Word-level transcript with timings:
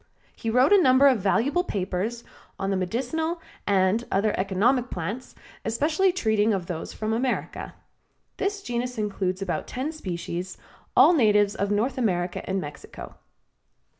He 0.35 0.49
wrote 0.49 0.71
a 0.73 0.81
number 0.81 1.07
of 1.07 1.19
valuable 1.21 1.63
papers 1.63 2.23
on 2.57 2.71
the 2.71 2.75
medicinal 2.75 3.39
and 3.67 4.03
other 4.11 4.33
economic 4.35 4.89
plants, 4.89 5.35
especially 5.63 6.11
treating 6.11 6.55
of 6.55 6.65
those 6.65 6.91
from 6.91 7.13
America. 7.13 7.75
This 8.37 8.63
genus 8.63 8.97
includes 8.97 9.43
about 9.43 9.67
ten 9.67 9.91
species, 9.91 10.57
all 10.97 11.13
natives 11.13 11.53
of 11.53 11.69
North 11.69 11.99
America 11.99 12.41
and 12.49 12.59
Mexico. 12.59 13.13